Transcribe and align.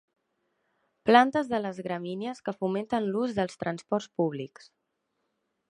Plantes 1.09 1.51
de 1.51 1.59
les 1.65 1.81
gramínies 1.89 2.41
que 2.49 2.55
fomenten 2.63 3.07
l'ús 3.11 3.39
dels 3.41 3.61
transports 3.65 4.13
públics. 4.21 4.71